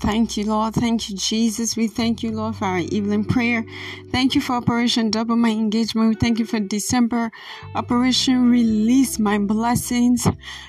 Thank 0.00 0.38
you, 0.38 0.44
Lord. 0.44 0.74
Thank 0.74 1.10
you, 1.10 1.16
Jesus. 1.16 1.76
We 1.76 1.86
thank 1.86 2.22
you, 2.22 2.30
Lord, 2.30 2.56
for 2.56 2.64
our 2.64 2.78
evening 2.78 3.22
prayer. 3.22 3.66
Thank 4.10 4.34
you 4.34 4.40
for 4.40 4.54
Operation 4.54 5.10
Double 5.10 5.36
My 5.36 5.50
Engagement. 5.50 6.08
We 6.08 6.14
thank 6.14 6.38
you 6.38 6.46
for 6.46 6.58
December 6.58 7.30
Operation 7.74 8.50
Release 8.50 9.18
My 9.18 9.36
Blessings. 9.36 10.26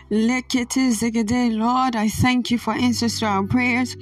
Lord, 0.09 1.95
I 1.95 2.09
thank 2.09 2.51
you 2.51 2.57
for 2.57 2.73
answers 2.73 3.19
to 3.19 3.25
our 3.25 3.43
prayers. 3.47 3.95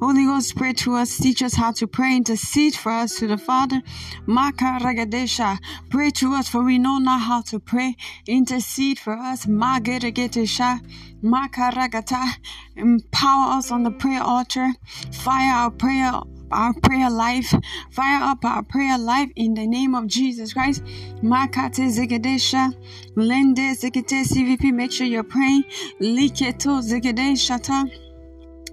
Holy 0.00 0.24
Ghost, 0.24 0.56
pray 0.56 0.72
to 0.72 0.96
us. 0.96 1.16
Teach 1.16 1.44
us 1.44 1.54
how 1.54 1.70
to 1.72 1.86
pray. 1.86 2.16
Intercede 2.16 2.74
for 2.74 2.90
us 2.90 3.20
to 3.20 3.28
the 3.28 3.38
Father. 3.38 3.80
Maka 4.26 4.78
Ragadesha. 4.80 5.58
Pray 5.90 6.10
to 6.10 6.34
us, 6.34 6.48
for 6.48 6.64
we 6.64 6.78
know 6.78 6.98
not 6.98 7.20
how 7.20 7.42
to 7.42 7.60
pray. 7.60 7.94
Intercede 8.26 8.98
for 8.98 9.12
us. 9.12 9.46
Mageregetesha. 9.46 10.80
Makaragata. 11.22 12.34
Empower 12.76 13.58
us 13.58 13.70
on 13.70 13.82
the 13.82 13.90
prayer 13.90 14.22
altar. 14.22 14.72
Fire 15.12 15.52
our 15.52 15.70
prayer 15.70 16.12
our 16.52 16.74
prayer 16.82 17.10
life. 17.10 17.54
Fire 17.90 18.22
up 18.22 18.44
our 18.44 18.62
prayer 18.62 18.98
life 18.98 19.30
in 19.36 19.54
the 19.54 19.66
name 19.66 19.94
of 19.94 20.06
Jesus 20.06 20.52
Christ. 20.52 20.82
Makate 21.22 21.88
Zigedesha. 21.88 22.74
Lende 23.16 23.74
Zigete 23.74 24.24
CVP. 24.24 24.72
Make 24.72 24.92
sure 24.92 25.06
you're 25.06 25.24
praying. 25.24 25.64
Liketo 26.00 26.82
Zigedeshata. 26.82 27.90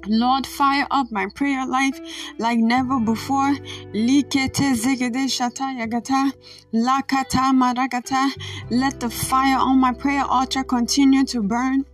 Lord, 0.08 0.48
fire 0.48 0.88
up 0.92 1.08
my 1.12 1.28
prayer 1.36 1.66
life 1.66 2.00
like 2.38 2.58
never 2.58 3.00
before. 3.00 3.54
Likete 3.94 4.74
Zigede 4.76 5.26
Shata 5.28 5.76
Yagata. 5.78 6.32
Lakata 6.74 7.52
Maragata. 7.54 8.30
Let 8.70 9.00
the 9.00 9.10
fire 9.10 9.58
on 9.58 9.80
my 9.80 9.94
prayer 9.94 10.24
altar 10.24 10.64
continue 10.64 11.26
to 11.26 11.42
burn. 11.42 11.86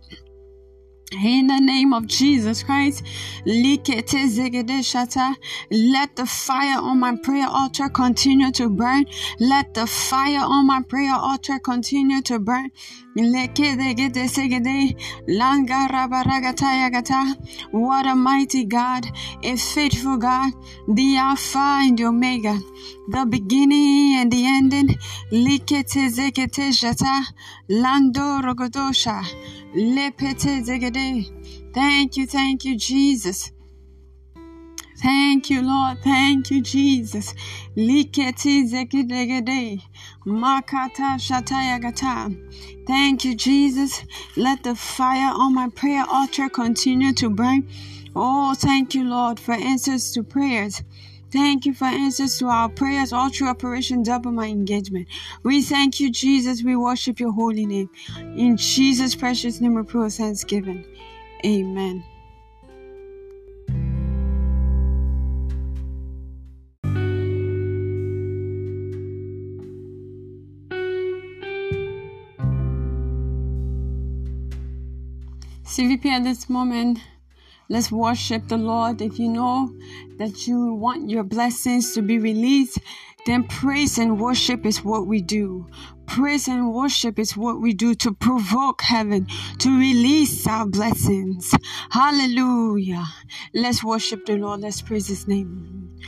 In 1.12 1.46
the 1.46 1.60
name 1.60 1.92
of 1.92 2.08
Jesus 2.08 2.64
Christ, 2.64 3.04
let 3.46 3.84
the 6.16 6.26
fire 6.26 6.78
on 6.80 6.98
my 6.98 7.14
prayer 7.22 7.46
altar 7.48 7.88
continue 7.88 8.50
to 8.50 8.68
burn. 8.68 9.06
Let 9.38 9.72
the 9.74 9.86
fire 9.86 10.40
on 10.40 10.66
my 10.66 10.82
prayer 10.82 11.14
altar 11.14 11.60
continue 11.60 12.22
to 12.22 12.40
burn. 12.40 12.72
What 17.70 18.06
a 18.06 18.16
mighty 18.16 18.64
God, 18.64 19.06
a 19.44 19.56
faithful 19.56 20.16
God, 20.16 20.52
the 20.88 21.16
Alpha 21.16 21.78
and 21.82 21.96
the 21.96 22.04
Omega, 22.06 22.58
the 23.08 23.26
beginning 23.26 24.16
and 24.20 24.30
the 24.30 24.46
ending. 24.46 24.88
Likete 25.30 26.08
zekete 26.10 26.70
jata, 26.72 27.24
Lando 27.68 28.40
rogodosha. 28.42 29.24
Thank 31.74 32.16
you, 32.16 32.26
thank 32.26 32.64
you, 32.64 32.76
Jesus. 32.76 33.52
Thank 35.02 35.50
you, 35.50 35.60
Lord. 35.60 35.98
Thank 36.02 36.50
you, 36.50 36.62
Jesus. 36.62 37.34
Liketi 37.76 38.66
zekidegede. 38.66 39.82
Makata 40.24 41.18
shatayagata. 41.18 42.34
Thank 42.86 43.24
you, 43.24 43.34
Jesus. 43.34 44.04
Let 44.36 44.62
the 44.62 44.74
fire 44.74 45.32
on 45.34 45.54
my 45.54 45.68
prayer 45.68 46.04
altar 46.08 46.48
continue 46.48 47.12
to 47.14 47.28
burn. 47.28 47.68
Oh, 48.14 48.54
thank 48.54 48.94
you, 48.94 49.04
Lord, 49.04 49.38
for 49.38 49.52
answers 49.52 50.12
to 50.12 50.22
prayers. 50.22 50.82
Thank 51.30 51.66
you 51.66 51.74
for 51.74 51.86
answers 51.86 52.38
to 52.38 52.46
our 52.46 52.68
prayers 52.68 53.12
all 53.12 53.30
through 53.30 53.48
Operation 53.48 54.02
Double 54.02 54.30
My 54.30 54.46
Engagement. 54.46 55.08
We 55.42 55.62
thank 55.62 55.98
you, 55.98 56.10
Jesus. 56.10 56.62
We 56.62 56.76
worship 56.76 57.18
your 57.18 57.32
holy 57.32 57.66
name. 57.66 57.90
In 58.16 58.56
Jesus' 58.56 59.14
precious 59.14 59.60
name 59.60 59.74
we 59.74 59.82
pray 59.82 60.08
thanksgiving. 60.08 60.84
Amen. 61.44 62.04
CVP 75.64 76.06
at 76.06 76.24
this 76.24 76.48
moment 76.48 77.00
Let's 77.68 77.90
worship 77.90 78.48
the 78.48 78.56
Lord. 78.56 79.00
If 79.02 79.18
you 79.18 79.28
know 79.28 79.72
that 80.18 80.46
you 80.46 80.74
want 80.74 81.10
your 81.10 81.24
blessings 81.24 81.92
to 81.94 82.02
be 82.02 82.18
released, 82.18 82.78
then 83.26 83.44
praise 83.44 83.98
and 83.98 84.20
worship 84.20 84.64
is 84.64 84.84
what 84.84 85.06
we 85.06 85.20
do. 85.20 85.66
Praise 86.06 86.46
and 86.46 86.72
worship 86.72 87.18
is 87.18 87.36
what 87.36 87.60
we 87.60 87.72
do 87.72 87.94
to 87.96 88.12
provoke 88.12 88.82
heaven, 88.82 89.26
to 89.58 89.78
release 89.78 90.46
our 90.46 90.66
blessings. 90.66 91.52
Hallelujah. 91.90 93.04
Let's 93.52 93.82
worship 93.82 94.24
the 94.26 94.36
Lord. 94.36 94.60
Let's 94.60 94.80
praise 94.80 95.08
his 95.08 95.26
name. 95.26 95.98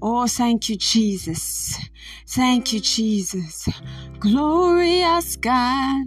Oh, 0.00 0.28
thank 0.28 0.68
you, 0.68 0.76
Jesus. 0.76 1.76
Thank 2.28 2.72
you, 2.72 2.78
Jesus. 2.80 3.68
Glorious 4.20 5.34
God, 5.36 6.06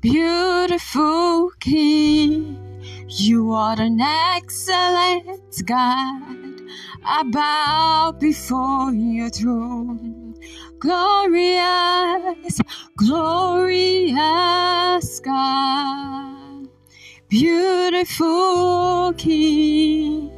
beautiful 0.00 1.50
King, 1.60 2.58
you 3.08 3.52
are 3.52 3.78
an 3.78 4.00
excellent 4.00 5.66
God. 5.66 6.62
I 7.04 7.22
bow 7.24 8.12
before 8.18 8.92
your 8.92 9.28
throne. 9.28 10.34
Glorious, 10.78 12.60
glorious 12.96 14.10
God, 15.20 16.68
beautiful 17.28 19.12
King. 19.18 20.33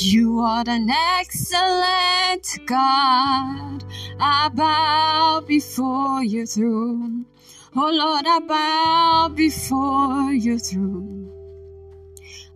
You 0.00 0.38
are 0.38 0.62
an 0.68 0.88
excellent 0.90 2.46
God. 2.66 3.84
I 4.20 4.48
bow 4.54 5.40
before 5.44 6.22
your 6.22 6.46
throne. 6.46 7.26
Oh 7.74 7.90
Lord, 7.90 8.24
I 8.24 8.38
bow 8.38 9.28
before 9.34 10.32
your 10.32 10.60
throne. 10.60 11.32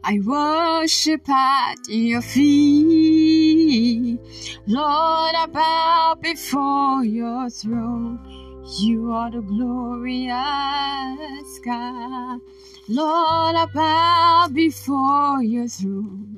I 0.04 0.20
worship 0.24 1.28
at 1.28 1.78
your 1.88 2.22
feet. 2.22 4.20
Lord, 4.68 5.34
I 5.34 5.46
bow 5.46 6.14
before 6.22 7.04
your 7.04 7.50
throne. 7.50 8.20
You 8.78 9.10
are 9.10 9.32
the 9.32 9.40
glorious 9.40 10.38
God. 11.64 12.40
Lord, 12.88 13.56
I 13.56 13.66
bow 13.74 14.48
before 14.52 15.42
your 15.42 15.66
throne. 15.66 16.31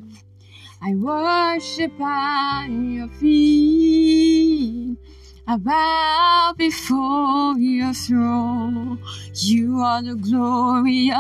I 0.87 0.95
worship 0.97 1.99
at 1.99 2.67
your 2.67 3.09
feet. 3.09 4.99
I 5.47 5.57
bow 5.57 6.53
before 6.59 7.59
your 7.59 7.95
throne. 7.95 8.99
You 9.33 9.79
are 9.79 10.03
the 10.03 10.15
glorious 10.15 11.17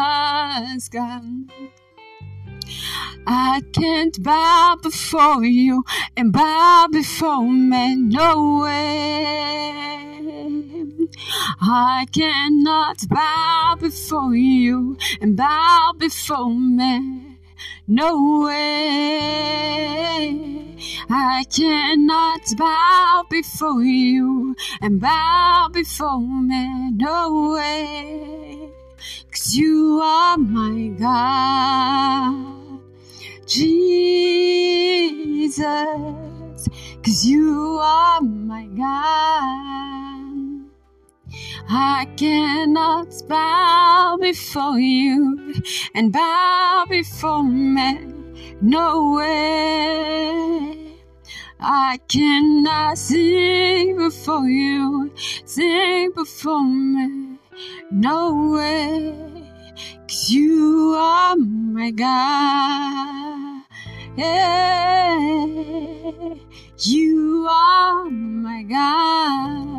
God. 0.90 1.50
I 3.26 3.62
can't 3.72 4.22
bow 4.22 4.76
before 4.82 5.42
you 5.46 5.82
and 6.14 6.30
bow 6.30 6.88
before 6.92 7.48
men. 7.48 8.10
No 8.10 8.60
way. 8.64 10.04
I 11.62 12.06
cannot 12.12 13.08
bow 13.08 13.76
before 13.80 14.34
you 14.34 14.98
and 15.22 15.34
bow 15.38 15.94
before 15.96 16.54
men. 16.54 17.33
No 17.86 18.40
way. 18.46 18.64
I 21.10 21.44
cannot 21.50 22.40
bow 22.56 23.24
before 23.28 23.82
you 23.82 24.56
and 24.80 24.98
bow 24.98 25.68
before 25.70 26.20
me. 26.20 26.92
No 26.92 27.52
way. 27.54 28.70
Cause 29.30 29.54
you 29.54 30.00
are 30.02 30.38
my 30.38 30.88
God. 30.98 32.80
Jesus. 33.46 33.98
Cause 37.04 37.26
you 37.26 37.78
are 37.82 38.22
my 38.22 38.64
God. 38.64 39.93
I 41.68 42.06
cannot 42.16 43.08
bow 43.28 44.18
before 44.20 44.78
you 44.78 45.54
and 45.94 46.12
bow 46.12 46.84
before 46.88 47.42
men. 47.42 48.36
No 48.60 49.14
way. 49.16 50.98
I 51.60 51.98
cannot 52.08 52.98
sing 52.98 53.96
before 53.96 54.46
you, 54.46 55.12
sing 55.46 56.12
before 56.14 56.64
me. 56.64 57.38
No 57.90 58.52
way. 58.52 59.14
Cause 60.06 60.30
you 60.30 60.94
are 60.98 61.36
my 61.36 61.90
God. 61.90 63.62
Yeah. 64.16 65.14
You 66.78 67.48
are 67.50 68.04
my 68.10 68.62
God. 68.64 69.73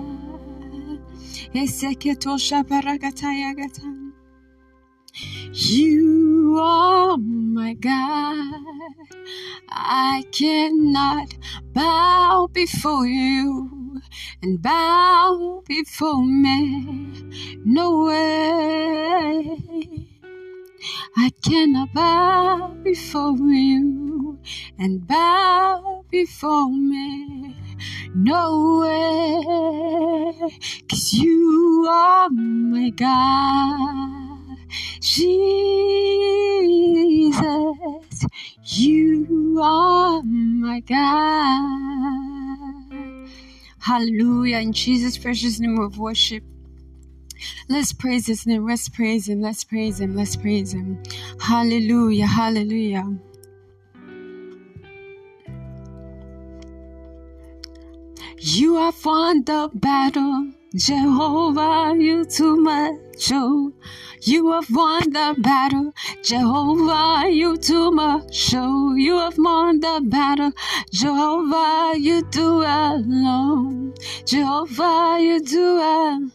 You 5.53 6.59
are 6.61 7.17
my 7.17 7.73
God. 7.75 8.61
I 9.69 10.25
cannot 10.33 11.37
bow 11.71 12.49
before 12.51 13.07
you 13.07 14.01
and 14.41 14.61
bow 14.61 15.63
before 15.65 16.25
me. 16.25 17.13
No 17.63 18.03
way. 18.03 19.57
I 21.15 21.31
cannot 21.41 21.93
bow 21.93 22.75
before 22.83 23.37
you 23.37 24.39
and 24.77 25.07
bow 25.07 26.03
before 26.11 26.69
me. 26.69 27.55
No 28.13 28.79
way, 28.81 29.43
cause 30.89 31.13
you 31.13 31.87
are 31.89 32.29
my 32.29 32.89
God. 32.89 34.57
Jesus, 34.99 35.45
you 38.65 39.59
are 39.61 40.21
my 40.23 40.79
God. 40.81 42.05
Hallelujah. 43.79 44.59
In 44.59 44.73
Jesus' 44.73 45.17
precious 45.17 45.59
name 45.59 45.79
of 45.79 45.97
worship. 45.99 46.43
Let's 47.69 47.93
praise 47.93 48.27
his 48.27 48.45
name. 48.47 48.65
Let's 48.65 48.89
praise 48.89 49.29
him. 49.29 49.41
Let's 49.41 49.63
praise 49.63 49.99
him. 49.99 50.15
Let's 50.15 50.35
praise 50.35 50.73
him. 50.73 51.03
Hallelujah. 51.39 52.25
Hallelujah. 52.25 53.17
You 58.37 58.75
have 58.75 59.05
won 59.05 59.43
the 59.45 59.69
battle, 59.73 60.51
Jehovah, 60.75 61.95
you 61.97 62.25
too 62.25 62.57
much. 62.57 63.31
Oh, 63.31 63.71
you 64.21 64.51
have 64.51 64.67
won 64.69 65.09
the 65.09 65.35
battle, 65.37 65.93
Jehovah, 66.21 67.29
you 67.29 67.55
too 67.55 67.91
much. 67.91 68.53
Oh, 68.53 68.93
you 68.95 69.17
have 69.17 69.37
won 69.37 69.79
the 69.79 70.01
battle, 70.03 70.51
Jehovah, 70.91 71.93
you 71.97 72.23
do 72.23 72.61
alone. 72.61 73.93
Jehovah, 74.25 75.17
you 75.21 75.41
do 75.41 75.75
well. 75.75 76.29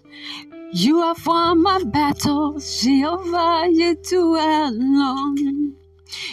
You 0.73 1.03
have 1.03 1.27
won 1.27 1.63
my 1.63 1.83
battles, 1.85 2.83
Jehovah, 2.83 3.69
you 3.71 3.95
do 3.97 4.37
alone. 4.37 5.77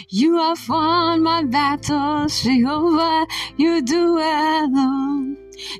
You 0.08 0.38
have 0.38 0.66
won 0.68 1.22
my 1.22 1.44
battles, 1.44 2.42
Jehovah, 2.42 3.26
you 3.56 3.82
do 3.82 4.18
alone. 4.18 5.27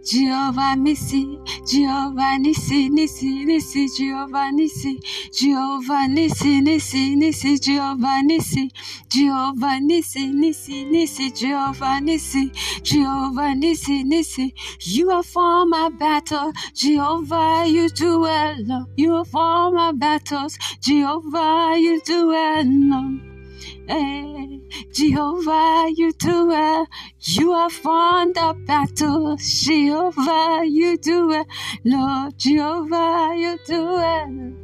Jehovah 0.05 0.77
Nissi, 0.77 1.39
Jehovah 1.67 2.39
Nissi, 2.39 2.89
Nissi, 2.89 3.45
Nissi, 3.45 3.89
Jehovah 3.97 4.51
Nissi, 4.53 4.99
Jehovah 5.33 6.07
Nissi, 6.09 6.61
Nissi, 6.61 7.17
Nissi, 7.17 7.61
Jehovah 7.61 8.23
Nissi, 8.25 8.71
Jehovah 9.09 9.79
Nissi, 9.81 10.33
Nissi, 10.33 10.85
Nissi, 10.91 11.35
Jehovah 11.35 12.01
Nissi, 12.01 12.51
Jehovah 12.83 13.55
Nissi, 13.55 14.05
Nissi. 14.05 14.53
You 14.81 15.11
have 15.11 15.27
fought 15.27 15.67
my 15.67 15.89
battle, 15.91 16.53
Jehovah, 16.75 17.65
you 17.67 17.89
do 17.89 18.21
well. 18.21 18.87
You 18.97 19.17
have 19.17 19.29
fought 19.29 19.73
my 19.73 19.93
battles, 19.93 20.59
Jehovah, 20.81 21.77
you 21.79 22.01
do 22.05 22.29
well. 22.29 23.38
Jehovah, 23.89 25.91
you 25.97 26.13
do 26.13 26.51
it. 26.53 26.89
You 27.21 27.55
have 27.55 27.85
won 27.85 28.35
the 28.35 28.55
battle. 28.67 29.39
Jehovah, 29.39 30.63
you 30.67 30.99
do 30.99 31.33
it. 31.33 31.47
Lord, 31.85 32.39
Jehovah, 32.39 33.33
you 33.35 33.59
do 33.65 33.99
it. 33.99 34.55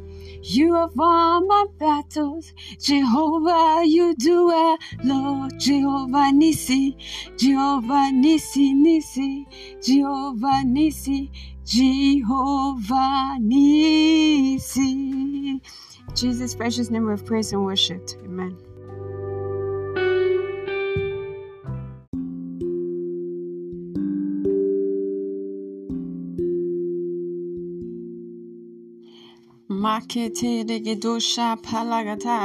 You 0.43 0.75
have 0.75 0.95
won 0.95 1.47
my 1.47 1.65
battles. 1.79 2.53
Jehovah, 2.79 3.83
you 3.83 4.15
do 4.15 4.51
it. 4.51 4.79
Lord, 5.03 5.59
Jehovah 5.59 6.31
Nissi. 6.31 6.95
Jehovah 7.35 8.11
Nissi, 8.13 8.75
Nissi. 8.75 9.47
Jehovah 9.83 10.61
Nissi. 10.63 11.31
Jehovah 11.65 13.39
Nissi. 13.41 14.91
Jesus' 16.13 16.53
precious 16.53 16.91
name 16.91 17.09
of 17.09 17.25
praise 17.25 17.51
and 17.51 17.65
worship. 17.65 18.07
Amen. 18.23 18.74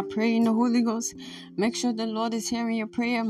Pray 0.08 0.37
in 0.37 0.44
the 0.44 0.55
Holy 0.55 0.81
Ghost. 0.81 1.14
Make 1.55 1.76
sure 1.76 1.93
the 1.93 2.06
Lord 2.06 2.32
is 2.32 2.49
hearing 2.49 2.76
your 2.76 2.87
prayer. 2.87 3.25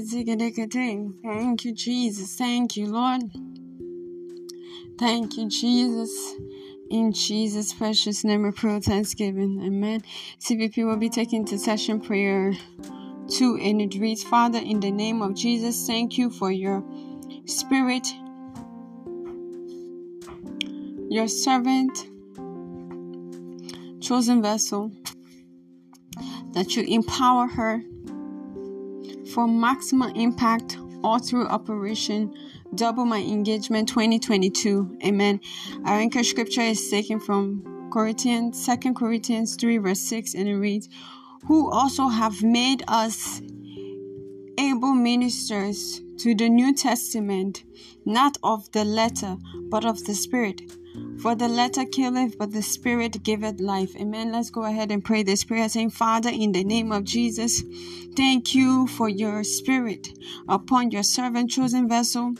Zigedekete. 0.00 1.12
Thank 1.24 1.64
you, 1.64 1.74
Jesus. 1.74 2.36
Thank 2.36 2.76
you, 2.76 2.86
Lord. 2.86 3.22
Thank 4.96 5.36
you, 5.36 5.48
Jesus. 5.48 6.36
In 6.90 7.12
Jesus' 7.12 7.72
precious 7.72 8.22
name, 8.22 8.44
we 8.44 8.52
pray 8.52 8.78
thanksgiving. 8.78 9.60
Amen. 9.66 10.02
CVP 10.38 10.86
will 10.86 10.96
be 10.96 11.10
taking 11.10 11.40
intercession 11.40 12.00
prayer 12.00 12.52
two, 13.28 13.58
and 13.60 13.82
it 13.82 13.98
reads, 13.98 14.22
Father, 14.22 14.58
in 14.58 14.78
the 14.78 14.92
name 14.92 15.20
of 15.20 15.34
Jesus, 15.34 15.84
thank 15.86 16.16
you 16.16 16.30
for 16.30 16.52
your 16.52 16.84
Spirit, 17.48 18.06
your 21.08 21.26
servant, 21.26 22.06
chosen 24.02 24.42
vessel, 24.42 24.92
that 26.52 26.76
you 26.76 26.82
empower 26.82 27.46
her 27.46 27.80
for 29.32 29.48
maximum 29.48 30.14
impact 30.14 30.76
all 31.02 31.18
through 31.18 31.46
Operation 31.46 32.34
Double 32.74 33.06
My 33.06 33.22
Engagement 33.22 33.88
2022. 33.88 34.98
Amen. 35.06 35.40
Our 35.86 36.00
anchor 36.00 36.24
scripture 36.24 36.60
is 36.60 36.90
taken 36.90 37.18
from 37.18 37.90
Corinthians, 37.90 38.66
2 38.66 38.92
Corinthians 38.92 39.56
3, 39.56 39.78
verse 39.78 40.00
6, 40.00 40.34
and 40.34 40.50
it 40.50 40.56
reads, 40.56 40.90
Who 41.46 41.70
also 41.70 42.08
have 42.08 42.42
made 42.42 42.84
us 42.88 43.40
able 44.58 44.92
ministers 44.92 46.00
to 46.18 46.34
the 46.34 46.48
New 46.48 46.74
Testament, 46.74 47.62
not 48.04 48.36
of 48.42 48.70
the 48.72 48.84
letter, 48.84 49.36
but 49.70 49.84
of 49.84 50.04
the 50.04 50.14
Spirit. 50.14 50.60
For 51.22 51.34
the 51.34 51.48
letter 51.48 51.84
killeth, 51.84 52.36
but 52.38 52.52
the 52.52 52.62
Spirit 52.62 53.22
giveth 53.22 53.60
life. 53.60 53.94
Amen. 53.96 54.32
Let's 54.32 54.50
go 54.50 54.64
ahead 54.64 54.90
and 54.90 55.04
pray 55.04 55.22
this 55.22 55.44
prayer, 55.44 55.68
saying, 55.68 55.90
Father, 55.90 56.30
in 56.30 56.52
the 56.52 56.64
name 56.64 56.90
of 56.90 57.04
Jesus, 57.04 57.62
thank 58.16 58.54
you 58.54 58.86
for 58.88 59.08
your 59.08 59.44
Spirit 59.44 60.08
upon 60.48 60.90
your 60.90 61.04
servant, 61.04 61.50
chosen 61.50 61.88
vessel, 61.88 62.34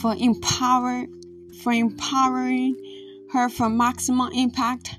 for 0.00 0.14
empower, 0.14 1.06
for 1.62 1.72
empowering 1.72 2.76
her 3.32 3.48
for 3.48 3.68
maximum 3.68 4.30
impact 4.32 4.96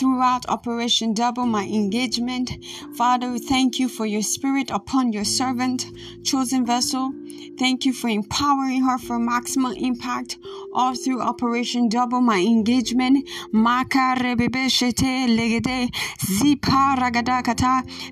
throughout 0.00 0.48
Operation 0.48 1.12
Double 1.12 1.44
My 1.44 1.64
Engagement. 1.64 2.50
Father, 2.96 3.30
we 3.30 3.38
thank 3.38 3.78
you 3.78 3.86
for 3.86 4.06
your 4.06 4.22
spirit 4.22 4.70
upon 4.70 5.12
your 5.12 5.26
servant, 5.26 5.84
chosen 6.24 6.64
vessel. 6.64 7.12
Thank 7.58 7.84
you 7.84 7.92
for 7.92 8.08
empowering 8.08 8.82
her 8.84 8.96
for 8.96 9.18
maximum 9.18 9.74
impact 9.74 10.38
all 10.72 10.94
through 10.94 11.20
Operation 11.20 11.90
Double 11.90 12.22
My 12.22 12.38
Engagement. 12.38 13.28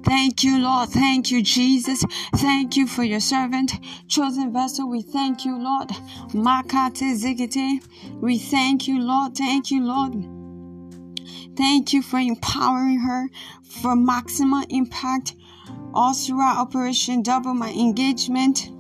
Thank 0.04 0.44
you, 0.44 0.58
Lord. 0.58 0.88
Thank 0.90 1.30
you, 1.30 1.42
Jesus. 1.42 2.04
Thank 2.36 2.76
you 2.76 2.86
for 2.86 3.02
your 3.02 3.20
servant, 3.20 3.72
chosen 4.08 4.52
vessel. 4.52 4.90
We 4.90 5.00
thank 5.00 5.46
you, 5.46 5.58
Lord. 5.58 5.90
We 8.20 8.38
thank 8.38 8.88
you, 8.88 9.00
Lord. 9.00 9.34
Thank 9.34 9.70
you, 9.70 9.82
Lord. 9.82 10.37
Thank 11.56 11.92
you 11.92 12.02
for 12.02 12.18
empowering 12.18 13.00
her 13.00 13.28
for 13.62 13.96
maximum 13.96 14.64
impact 14.70 15.34
all 15.94 16.14
throughout 16.14 16.58
Operation 16.58 17.22
Double 17.22 17.54
My 17.54 17.70
Engagement. 17.72 18.70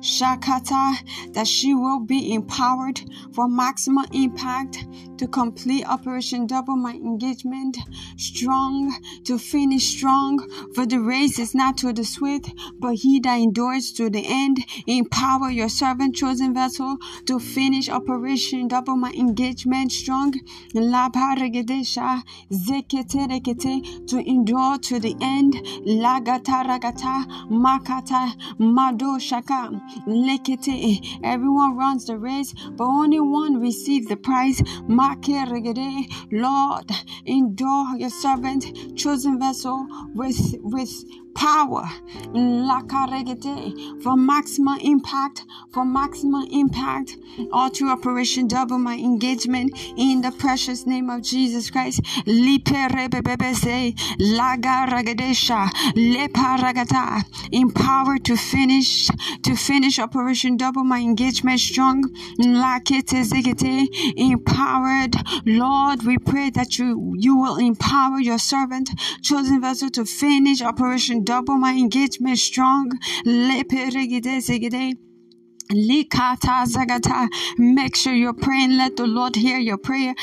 Shakata, 0.00 1.32
that 1.32 1.46
she 1.46 1.74
will 1.74 2.00
be 2.00 2.34
empowered 2.34 3.00
for 3.32 3.48
maximum 3.48 4.04
impact 4.12 4.86
to 5.18 5.26
complete 5.26 5.84
Operation 5.86 6.46
Double 6.46 6.76
My 6.76 6.94
Engagement, 6.94 7.76
strong 8.16 8.96
to 9.24 9.38
finish 9.38 9.96
strong. 9.96 10.38
For 10.74 10.86
the 10.86 11.00
race 11.00 11.38
is 11.38 11.54
not 11.54 11.78
to 11.78 11.92
the 11.92 12.04
swift, 12.04 12.52
but 12.78 12.94
he 12.94 13.20
that 13.20 13.36
endures 13.36 13.92
to 13.92 14.10
the 14.10 14.24
end. 14.26 14.58
Empower 14.86 15.50
your 15.50 15.68
servant, 15.68 16.16
chosen 16.16 16.52
vessel, 16.54 16.96
to 17.26 17.38
finish 17.38 17.88
Operation 17.88 18.68
Double 18.68 18.96
My 18.96 19.12
Engagement 19.12 19.92
strong. 19.92 20.32
To 24.06 24.18
endure 24.18 24.78
to 24.78 24.98
the 25.00 25.16
end. 25.20 25.54
Lagata 25.86 26.64
ragata 26.64 27.24
makata 27.50 28.32
mado 28.58 29.18
shaka 29.18 29.70
lekete. 30.06 31.20
Everyone 31.22 31.76
runs 31.76 32.06
the 32.06 32.18
race, 32.18 32.54
but 32.76 32.84
only 32.84 33.20
one 33.20 33.60
receives 33.60 34.06
the 34.06 34.16
prize. 34.16 34.62
Lord, 36.32 36.90
endure 37.26 37.96
your 37.96 38.10
servant, 38.10 38.96
chosen 38.96 39.38
vessel, 39.38 39.86
with 40.14 40.38
with 40.62 40.90
power 41.34 41.84
for 44.02 44.16
maximum 44.16 44.78
impact 44.80 45.44
for 45.72 45.84
maximum 45.84 46.46
impact. 46.52 47.16
All 47.52 47.68
to 47.70 47.88
operation 47.88 48.46
double 48.46 48.78
my 48.78 48.94
engagement 48.94 49.76
in 49.96 50.20
the 50.20 50.30
precious 50.30 50.86
name 50.86 51.10
of 51.10 51.22
jesus 51.22 51.68
christ 51.70 52.00
empowered 57.52 58.24
to 58.24 58.36
finish 58.36 59.08
to 59.42 59.56
finish 59.56 59.98
operation 59.98 60.56
double 60.56 60.84
my 60.84 61.00
engagement 61.00 61.60
strong. 61.60 62.04
Empowered. 64.16 65.14
Lord 65.44 66.02
we 66.04 66.18
pray 66.18 66.50
that 66.50 66.78
you 66.78 67.14
you 67.18 67.36
will 67.36 67.56
empower 67.56 68.20
your 68.20 68.38
servant 68.38 68.90
chosen 69.22 69.60
vessel 69.60 69.90
to 69.90 70.04
finish 70.04 70.62
operation 70.62 71.23
double 71.24 71.56
my 71.56 71.72
engagement 71.72 72.38
strong. 72.38 72.92
Make 77.58 77.96
sure 77.96 78.12
you're 78.12 78.32
praying. 78.34 78.76
Let 78.76 78.96
the 78.96 79.06
Lord 79.06 79.36
hear 79.36 79.58
your 79.58 79.78
prayer. 79.78 80.14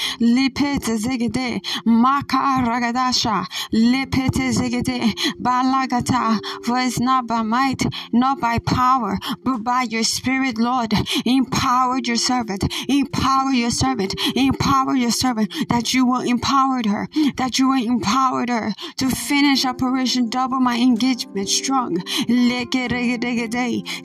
For 6.64 6.78
it's 6.78 7.00
not 7.00 7.28
by 7.28 7.42
might, 7.42 7.84
not 8.14 8.40
by 8.40 8.60
power, 8.60 9.18
but 9.44 9.64
by 9.64 9.84
your 9.84 10.04
spirit, 10.04 10.58
Lord. 10.58 10.94
Empower 11.26 12.00
your 12.04 12.16
servant. 12.18 12.64
Empower 12.88 13.52
your 13.52 13.72
servant. 13.72 14.14
Empower 14.36 14.96
your 14.96 15.12
servant. 15.12 15.54
That 15.70 15.94
you 15.94 16.06
will 16.06 16.22
empower 16.22 16.82
her. 16.86 17.08
That 17.38 17.58
you 17.58 17.70
will 17.70 17.84
empower 17.84 18.46
her 18.48 18.74
to 18.98 19.10
finish 19.10 19.66
Operation 19.66 20.30
Double 20.30 20.60
My 20.60 20.78
Engagement 20.78 21.50
strong. 21.50 21.98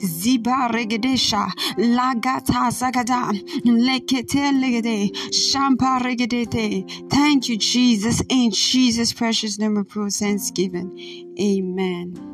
Ziba 0.03 0.69
lagata 1.77 2.71
legede 4.61 5.11
shampa 5.31 5.99
regedete. 5.99 7.09
Thank 7.09 7.49
you, 7.49 7.57
Jesus. 7.57 8.21
In 8.29 8.51
Jesus' 8.51 9.13
precious 9.13 9.59
name 9.59 9.77
of 9.77 9.87
thanksgiving. 10.09 11.35
Amen. 11.39 12.26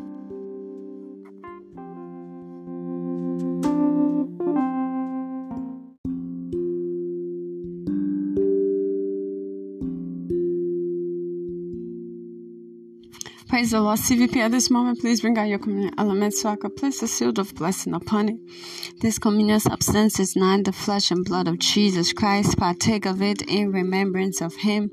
The 13.74 13.82
Lord. 13.82 13.98
CVP 13.98 14.36
at 14.38 14.52
this 14.52 14.70
moment, 14.70 15.00
please 15.00 15.22
bring 15.22 15.36
out 15.36 15.48
your 15.48 15.58
communion 15.58 15.96
elements 15.98 16.40
so 16.40 16.50
I 16.50 16.58
can 16.58 16.70
place 16.76 17.02
a 17.02 17.08
seal 17.08 17.34
of 17.40 17.56
blessing 17.56 17.96
upon 17.96 18.30
it. 18.30 18.40
This 19.02 19.18
communion 19.18 19.60
substance 19.60 20.20
is 20.20 20.36
not 20.36 20.64
the 20.66 20.72
flesh 20.72 21.10
and 21.10 21.26
blood 21.26 21.48
of 21.48 21.58
Jesus 21.58 22.14
Christ. 22.14 22.56
Partake 22.56 23.08
of 23.08 23.20
it 23.24 23.42
in 23.42 23.72
remembrance 23.72 24.42
of 24.42 24.54
Him. 24.54 24.92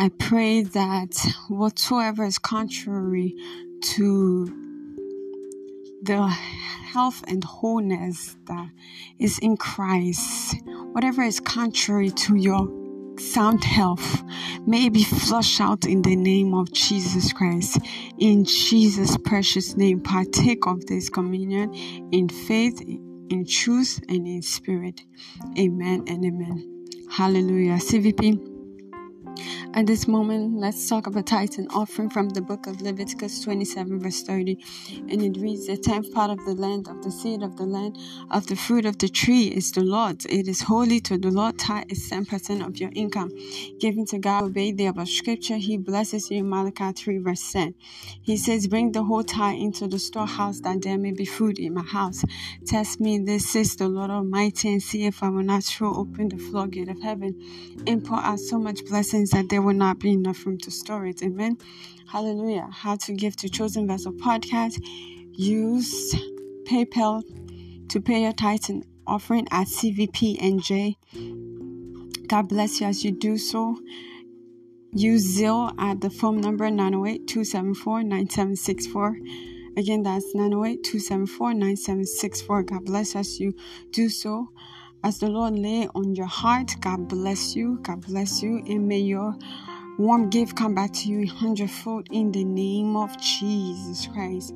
I 0.00 0.08
pray 0.18 0.62
that 0.62 1.14
whatsoever 1.48 2.24
is 2.24 2.38
contrary 2.38 3.36
to 3.94 4.46
the 6.02 6.26
health 6.26 7.22
and 7.28 7.44
wholeness 7.44 8.36
that 8.46 8.68
is 9.20 9.38
in 9.38 9.56
Christ, 9.56 10.56
whatever 10.90 11.22
is 11.22 11.38
contrary 11.38 12.10
to 12.10 12.34
your 12.34 12.87
sound 13.18 13.64
health 13.64 14.22
may 14.66 14.88
be 14.88 15.04
flushed 15.04 15.60
out 15.60 15.84
in 15.84 16.02
the 16.02 16.16
name 16.16 16.54
of 16.54 16.72
Jesus 16.72 17.32
Christ. 17.32 17.78
In 18.18 18.44
Jesus' 18.44 19.16
precious 19.16 19.76
name, 19.76 20.00
partake 20.00 20.66
of 20.66 20.86
this 20.86 21.08
communion 21.08 21.72
in 22.12 22.28
faith, 22.28 22.80
in 22.80 23.46
truth, 23.46 24.00
and 24.08 24.26
in 24.26 24.42
spirit. 24.42 25.02
Amen 25.58 26.04
and 26.06 26.24
amen. 26.24 26.86
Hallelujah. 27.10 27.76
CVP. 27.76 28.54
At 29.74 29.86
this 29.86 30.08
moment, 30.08 30.58
let's 30.58 30.88
talk 30.88 31.06
about 31.06 31.26
tithe 31.26 31.58
and 31.58 31.68
offering 31.72 32.10
from 32.10 32.30
the 32.30 32.40
book 32.42 32.66
of 32.66 32.80
Leviticus 32.82 33.42
27, 33.44 34.00
verse 34.00 34.22
30. 34.22 34.58
And 35.10 35.22
it 35.22 35.40
reads, 35.40 35.68
The 35.68 35.76
tenth 35.76 36.12
part 36.12 36.32
of 36.32 36.44
the 36.44 36.54
land, 36.54 36.88
of 36.88 37.04
the 37.04 37.12
seed 37.12 37.44
of 37.44 37.56
the 37.56 37.66
land, 37.66 37.96
of 38.32 38.48
the 38.48 38.56
fruit 38.56 38.84
of 38.86 38.98
the 38.98 39.08
tree 39.08 39.44
is 39.44 39.72
the 39.72 39.82
Lord's. 39.82 40.26
It 40.26 40.48
is 40.48 40.62
holy 40.62 41.00
to 41.02 41.18
the 41.18 41.30
Lord. 41.30 41.58
Tithe 41.60 41.84
is 41.90 42.10
10% 42.10 42.66
of 42.66 42.78
your 42.78 42.90
income. 42.94 43.30
Giving 43.78 44.06
to 44.06 44.18
God, 44.18 44.44
obey 44.44 44.72
the 44.72 44.86
above 44.86 45.08
scripture. 45.08 45.58
He 45.58 45.78
blesses 45.78 46.30
you 46.30 46.38
in 46.38 46.50
Malachi 46.50 46.92
3, 46.92 47.18
verse 47.18 47.52
10. 47.52 47.74
He 48.22 48.36
says, 48.38 48.66
Bring 48.66 48.92
the 48.92 49.04
whole 49.04 49.24
tithe 49.24 49.58
into 49.60 49.86
the 49.86 50.00
storehouse 50.00 50.60
that 50.62 50.82
there 50.82 50.98
may 50.98 51.12
be 51.12 51.26
food 51.26 51.60
in 51.60 51.74
my 51.74 51.84
house. 51.84 52.24
Test 52.66 53.00
me, 53.00 53.18
this 53.20 53.54
is 53.54 53.76
the 53.76 53.88
Lord 53.88 54.10
Almighty, 54.10 54.72
and 54.72 54.82
see 54.82 55.06
if 55.06 55.22
I 55.22 55.28
will 55.28 55.44
not 55.44 55.64
throw 55.64 55.94
open 55.94 56.30
the 56.30 56.38
floodgate 56.38 56.88
of 56.88 57.00
heaven 57.02 57.40
and 57.86 58.04
pour 58.04 58.18
out 58.18 58.40
so 58.40 58.58
much 58.58 58.84
blessings 58.86 59.30
that 59.30 59.48
there 59.50 59.57
will 59.58 59.74
not 59.74 59.98
be 59.98 60.12
enough 60.12 60.44
room 60.46 60.58
to 60.58 60.70
store 60.70 61.06
it. 61.06 61.22
Amen. 61.22 61.58
Hallelujah. 62.10 62.68
How 62.72 62.96
to 62.96 63.12
give 63.12 63.36
to 63.36 63.48
Chosen 63.48 63.86
Vessel 63.86 64.12
Podcast. 64.12 64.78
Use 65.32 66.14
PayPal 66.64 67.22
to 67.88 68.00
pay 68.00 68.22
your 68.22 68.32
tithes 68.32 68.68
and 68.68 68.84
offering 69.06 69.46
at 69.50 69.66
CVPNJ. 69.66 70.96
God 72.28 72.48
bless 72.48 72.80
you 72.80 72.86
as 72.86 73.04
you 73.04 73.12
do 73.12 73.38
so. 73.38 73.78
Use 74.92 75.38
Zelle 75.38 75.74
at 75.78 76.00
the 76.00 76.10
phone 76.10 76.40
number 76.40 76.70
908 76.70 77.26
274 77.26 78.02
9764. 78.02 79.18
Again, 79.76 80.02
that's 80.02 80.34
908 80.34 80.82
274 80.82 81.54
9764. 81.54 82.62
God 82.64 82.84
bless 82.84 83.14
as 83.14 83.38
you 83.38 83.54
do 83.92 84.08
so. 84.08 84.48
As 85.04 85.18
the 85.18 85.28
Lord 85.28 85.58
lay 85.58 85.88
on 85.94 86.14
your 86.14 86.26
heart, 86.26 86.74
God 86.80 87.08
bless 87.08 87.54
you. 87.54 87.78
God 87.82 88.00
bless 88.06 88.42
you. 88.42 88.62
And 88.66 88.88
may 88.88 88.98
your 88.98 89.36
warm 89.98 90.28
gift 90.28 90.56
come 90.56 90.74
back 90.74 90.92
to 90.92 91.08
you 91.08 91.26
hundredfold 91.26 92.08
in 92.10 92.32
the 92.32 92.44
name 92.44 92.96
of 92.96 93.16
Jesus 93.20 94.06
Christ. 94.08 94.52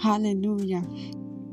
Hallelujah. 0.00 0.82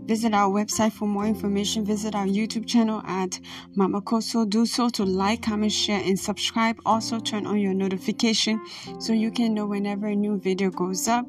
Visit 0.05 0.33
our 0.33 0.49
website 0.49 0.91
for 0.93 1.07
more 1.07 1.25
information. 1.25 1.85
Visit 1.85 2.15
our 2.15 2.25
YouTube 2.25 2.65
channel 2.65 3.03
at 3.05 3.39
Mama 3.75 4.01
Kosso. 4.01 4.49
Do 4.49 4.65
so 4.65 4.89
to 4.89 5.05
like, 5.05 5.43
comment, 5.43 5.71
share, 5.71 6.01
and 6.03 6.19
subscribe. 6.19 6.79
Also, 6.85 7.19
turn 7.19 7.45
on 7.45 7.59
your 7.59 7.75
notification 7.75 8.59
so 8.99 9.13
you 9.13 9.29
can 9.29 9.53
know 9.53 9.67
whenever 9.67 10.07
a 10.07 10.15
new 10.15 10.39
video 10.39 10.71
goes 10.71 11.07
up. 11.07 11.27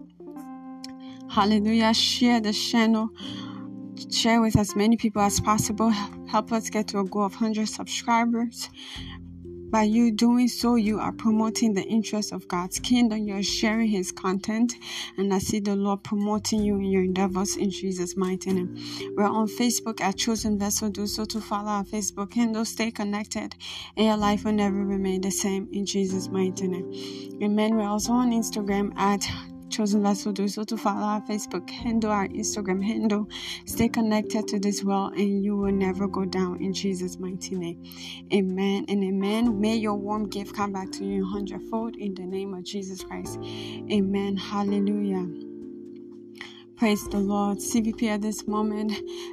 Hallelujah. 1.28 1.92
Share 1.92 2.40
the 2.40 2.52
channel 2.52 3.10
share 4.10 4.40
with 4.40 4.56
as 4.56 4.76
many 4.76 4.96
people 4.96 5.22
as 5.22 5.40
possible. 5.40 5.90
Help 6.28 6.52
us 6.52 6.70
get 6.70 6.88
to 6.88 7.00
a 7.00 7.04
goal 7.04 7.24
of 7.24 7.32
100 7.32 7.68
subscribers. 7.68 8.70
By 9.70 9.84
you 9.84 10.10
doing 10.10 10.48
so, 10.48 10.74
you 10.74 10.98
are 10.98 11.12
promoting 11.12 11.74
the 11.74 11.84
interests 11.84 12.32
of 12.32 12.48
God's 12.48 12.80
kingdom. 12.80 13.18
You're 13.18 13.44
sharing 13.44 13.86
His 13.86 14.10
content, 14.10 14.74
and 15.16 15.32
I 15.32 15.38
see 15.38 15.60
the 15.60 15.76
Lord 15.76 16.02
promoting 16.02 16.64
you 16.64 16.74
in 16.74 16.86
your 16.86 17.04
endeavors 17.04 17.56
in 17.56 17.70
Jesus' 17.70 18.16
mighty 18.16 18.52
name. 18.52 18.74
We're 19.16 19.28
on 19.28 19.46
Facebook 19.46 20.00
at 20.00 20.16
Chosen 20.16 20.58
Vessel. 20.58 20.90
Do 20.90 21.06
so 21.06 21.24
to 21.26 21.40
follow 21.40 21.68
our 21.68 21.84
Facebook 21.84 22.34
handle. 22.34 22.64
Stay 22.64 22.90
connected, 22.90 23.54
and 23.96 24.06
your 24.06 24.16
life 24.16 24.44
will 24.44 24.54
never 24.54 24.84
remain 24.84 25.20
the 25.20 25.30
same 25.30 25.68
in 25.70 25.86
Jesus' 25.86 26.28
mighty 26.28 26.66
name. 26.66 26.92
Amen. 27.40 27.76
We're 27.76 27.86
also 27.86 28.10
on 28.10 28.32
Instagram 28.32 28.92
at 28.98 29.24
chosen 29.70 30.02
vessel 30.02 30.32
do 30.32 30.48
so 30.48 30.64
to 30.64 30.76
follow 30.76 31.06
our 31.06 31.20
Facebook 31.22 31.70
handle, 31.70 32.10
our 32.10 32.28
Instagram 32.28 32.84
handle. 32.84 33.28
Stay 33.66 33.88
connected 33.88 34.48
to 34.48 34.58
this 34.58 34.84
well, 34.84 35.06
and 35.08 35.44
you 35.44 35.56
will 35.56 35.72
never 35.72 36.06
go 36.08 36.24
down 36.24 36.60
in 36.62 36.72
Jesus' 36.72 37.18
mighty 37.18 37.54
name. 37.56 37.82
Amen 38.32 38.84
and 38.88 39.02
amen. 39.04 39.60
May 39.60 39.76
your 39.76 39.94
warm 39.94 40.28
gift 40.28 40.54
come 40.54 40.72
back 40.72 40.90
to 40.92 41.04
you 41.04 41.24
hundredfold 41.24 41.96
in 41.96 42.14
the 42.14 42.26
name 42.26 42.54
of 42.54 42.64
Jesus 42.64 43.02
Christ. 43.02 43.38
Amen. 43.42 44.36
Hallelujah. 44.36 45.49
Praise 46.80 47.06
the 47.08 47.18
Lord. 47.18 47.58
CVP 47.58 48.04
at 48.08 48.22
this 48.22 48.48
moment, 48.48 48.90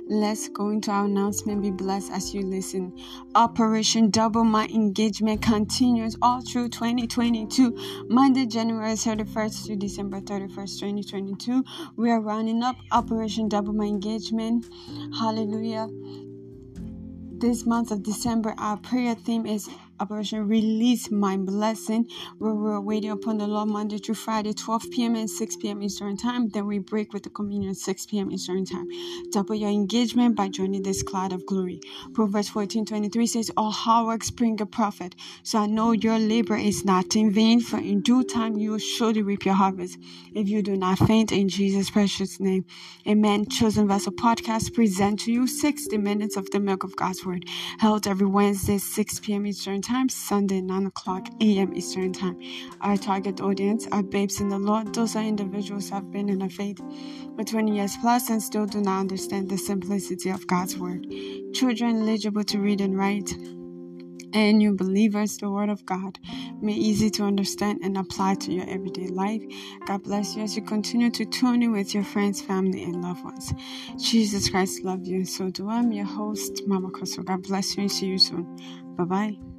let's 0.10 0.50
go 0.50 0.68
into 0.68 0.92
our 0.92 1.06
announcement. 1.06 1.62
Be 1.62 1.72
blessed 1.72 2.12
as 2.12 2.34
you 2.34 2.42
listen. 2.42 2.92
Operation 3.36 4.10
Double 4.10 4.44
My 4.44 4.66
Engagement 4.66 5.42
continues 5.42 6.18
all 6.22 6.42
through 6.42 6.68
2022, 6.68 8.06
Monday, 8.10 8.48
January 8.48 8.92
31st 8.92 9.66
to 9.68 9.76
December 9.78 10.20
31st, 10.20 10.80
2022. 10.82 11.64
We 11.96 12.12
are 12.12 12.20
rounding 12.20 12.64
up 12.64 12.76
Operation 12.92 13.48
Double 13.48 13.72
My 13.72 13.86
Engagement. 13.86 14.66
Hallelujah. 15.18 15.88
This 17.40 17.66
month 17.66 17.92
of 17.92 18.04
December, 18.04 18.56
our 18.58 18.76
prayer 18.76 19.16
theme 19.16 19.46
is 19.46 19.70
Operation 20.00 20.48
Release 20.48 21.12
My 21.12 21.38
Blessing, 21.38 22.08
we're 22.40 22.80
waiting 22.82 23.12
upon 23.12 23.38
the 23.38 23.48
Lord 23.48 23.70
Monday 23.70 23.98
through 23.98 24.16
Friday, 24.16 24.54
12 24.54 24.92
p.m. 24.92 25.16
and 25.16 25.30
6 25.30 25.56
p.m. 25.58 25.82
Eastern 25.84 26.18
Time. 26.18 26.50
Then 26.50 26.68
we 26.68 26.80
break 26.80 27.14
with 27.14 27.24
the 27.24 27.30
communion 27.30 27.72
at 27.72 27.78
6 27.78 28.06
p.m. 28.08 28.32
Eastern 28.32 28.66
Time. 28.66 28.88
Double 29.32 29.56
your 29.56 29.70
engagement 29.70 30.36
by 30.36 30.50
joining 30.50 30.84
this 30.84 31.04
cloud 31.04 31.34
of 31.34 31.46
glory. 31.46 31.82
Proverbs 32.14 32.50
14 32.50 32.86
23 32.86 33.28
says, 33.28 33.52
All 33.58 33.72
hard 33.72 34.08
work 34.08 34.24
spring 34.24 34.62
a 34.62 34.66
profit. 34.66 35.16
So 35.44 35.60
I 35.60 35.66
know 35.68 35.92
your 35.94 36.20
labor 36.20 36.58
is 36.58 36.86
not 36.86 37.16
in 37.16 37.32
vain, 37.32 37.62
for 37.62 37.78
in 37.78 38.02
due 38.02 38.24
time 38.24 38.58
you 38.58 38.72
will 38.72 38.80
surely 38.80 39.22
reap 39.24 39.46
your 39.46 39.56
harvest. 39.56 39.98
If 40.34 40.50
you 40.50 40.62
do 40.62 40.78
not 40.78 41.00
faint 41.00 41.32
in 41.32 41.50
Jesus' 41.50 41.90
precious 41.90 42.40
name. 42.40 42.66
Amen. 43.08 43.48
Chosen 43.50 43.88
Vessel 43.88 44.14
Podcast 44.14 44.74
present 44.74 45.20
to 45.22 45.32
you 45.32 45.48
60 45.48 45.98
minutes 45.98 46.38
of 46.38 46.50
the 46.52 46.60
milk 46.60 46.84
of 46.84 46.96
God's 46.96 47.26
Word, 47.26 47.46
held 47.80 48.08
every 48.08 48.28
Wednesday, 48.28 48.78
6 48.78 49.20
p.m. 49.22 49.48
Eastern 49.48 49.82
Time, 49.82 49.87
Sunday, 50.10 50.62
9 50.62 50.88
o'clock 50.88 51.28
a.m. 51.42 51.74
Eastern 51.74 52.12
Time. 52.14 52.40
Our 52.82 52.98
target 52.98 53.40
audience 53.42 53.88
are 53.92 54.04
babes 54.04 54.42
in 54.42 54.50
the 54.50 54.60
Lord. 54.60 54.94
Those 54.94 55.16
are 55.16 55.24
individuals 55.24 55.90
who 55.90 55.96
have 55.96 56.12
been 56.12 56.30
in 56.30 56.40
the 56.40 56.50
faith 56.50 56.80
for 57.36 57.44
20 57.44 57.76
years 57.76 57.96
plus 58.02 58.30
and 58.30 58.44
still 58.44 58.66
do 58.66 58.82
not 58.82 59.00
understand 59.00 59.50
the 59.50 59.58
simplicity 59.58 60.30
of 60.30 60.46
God's 60.48 60.78
Word. 60.78 61.08
Children 61.54 62.02
eligible 62.02 62.44
to 62.44 62.60
read 62.60 62.82
and 62.82 62.98
write 62.98 63.34
and 64.34 64.58
new 64.58 64.76
believers 64.76 65.38
the 65.38 65.50
word 65.50 65.70
of 65.70 65.86
God 65.86 66.20
may 66.62 66.74
easy 66.74 67.10
to 67.12 67.24
understand 67.24 67.80
and 67.82 67.98
apply 67.98 68.36
to 68.36 68.52
your 68.52 68.70
everyday 68.70 69.08
life. 69.08 69.42
God 69.86 70.04
bless 70.04 70.36
you 70.36 70.44
as 70.44 70.56
you 70.56 70.64
continue 70.64 71.10
to 71.12 71.26
tune 71.26 71.64
in 71.64 71.72
with 71.72 71.94
your 71.94 72.04
friends, 72.04 72.42
family, 72.42 72.84
and 72.84 73.02
loved 73.02 73.24
ones. 73.24 73.54
Jesus 73.98 74.50
Christ 74.50 74.84
love 74.84 75.06
you, 75.06 75.18
and 75.18 75.30
so 75.30 75.50
do 75.50 75.70
I. 75.70 75.78
I'm 75.78 75.92
your 75.92 76.06
host, 76.06 76.64
Mama 76.68 76.90
Kosso. 76.90 77.24
God 77.24 77.44
bless 77.44 77.78
you 77.78 77.84
and 77.84 77.92
see 77.92 78.08
you 78.08 78.18
soon. 78.18 78.46
Bye 78.98 79.06
bye. 79.06 79.57